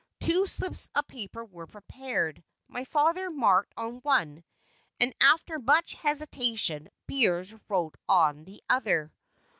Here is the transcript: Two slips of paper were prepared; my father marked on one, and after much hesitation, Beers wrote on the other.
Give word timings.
Two 0.19 0.47
slips 0.47 0.89
of 0.95 1.05
paper 1.05 1.45
were 1.45 1.67
prepared; 1.67 2.43
my 2.67 2.85
father 2.85 3.29
marked 3.29 3.71
on 3.77 3.97
one, 3.99 4.43
and 4.99 5.13
after 5.21 5.59
much 5.59 5.93
hesitation, 5.93 6.89
Beers 7.05 7.53
wrote 7.69 7.93
on 8.09 8.43
the 8.45 8.63
other. 8.67 9.13